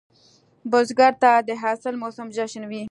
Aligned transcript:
بزګر 0.71 1.13
ته 1.21 1.31
د 1.47 1.49
حاصل 1.61 1.93
موسم 2.01 2.27
جشن 2.37 2.63
وي 2.67 2.79